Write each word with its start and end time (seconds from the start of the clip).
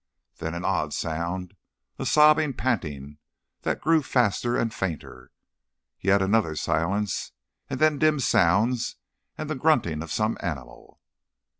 Then 0.39 0.55
an 0.55 0.65
odd 0.65 0.95
sound, 0.95 1.55
a 1.99 2.07
sobbing 2.07 2.53
panting, 2.55 3.19
that 3.61 3.81
grew 3.81 4.01
faster 4.01 4.57
and 4.57 4.73
fainter. 4.73 5.29
Yet 5.99 6.23
another 6.23 6.55
silence, 6.55 7.33
and 7.69 7.79
then 7.79 7.99
dim 7.99 8.19
sounds 8.19 8.95
and 9.37 9.47
the 9.47 9.53
grunting 9.53 10.01
of 10.01 10.11
some 10.11 10.39
animal. 10.41 10.99